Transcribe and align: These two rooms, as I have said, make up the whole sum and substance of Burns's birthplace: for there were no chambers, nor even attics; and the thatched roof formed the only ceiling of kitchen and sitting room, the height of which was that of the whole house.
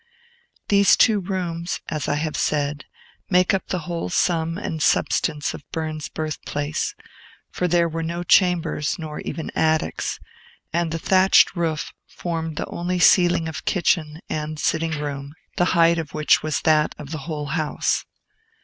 These 0.69 0.97
two 0.97 1.19
rooms, 1.19 1.79
as 1.87 2.07
I 2.07 2.15
have 2.15 2.35
said, 2.35 2.85
make 3.29 3.53
up 3.53 3.67
the 3.67 3.81
whole 3.85 4.09
sum 4.09 4.57
and 4.57 4.81
substance 4.81 5.53
of 5.53 5.61
Burns's 5.71 6.09
birthplace: 6.09 6.95
for 7.51 7.67
there 7.67 7.87
were 7.87 8.01
no 8.01 8.23
chambers, 8.23 8.97
nor 8.97 9.19
even 9.19 9.51
attics; 9.53 10.19
and 10.73 10.91
the 10.91 10.97
thatched 10.97 11.55
roof 11.55 11.93
formed 12.07 12.55
the 12.55 12.65
only 12.65 12.97
ceiling 12.97 13.47
of 13.47 13.65
kitchen 13.65 14.21
and 14.27 14.57
sitting 14.59 14.99
room, 14.99 15.35
the 15.57 15.65
height 15.77 15.99
of 15.99 16.15
which 16.15 16.41
was 16.41 16.61
that 16.61 16.95
of 16.97 17.11
the 17.11 17.19
whole 17.29 17.45
house. 17.53 18.03